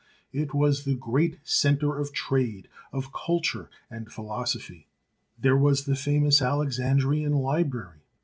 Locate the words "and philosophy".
3.87-4.87